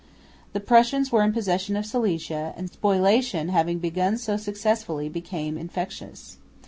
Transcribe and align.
The 0.53 0.59
Prussians 0.59 1.11
were 1.11 1.21
in 1.21 1.31
possession 1.31 1.75
of 1.75 1.85
Silesia; 1.85 2.55
and 2.57 2.71
spoliation, 2.71 3.49
having 3.49 3.77
begun 3.77 4.17
so 4.17 4.35
successfully, 4.35 5.09
became 5.09 5.59
infectious. 5.59 6.37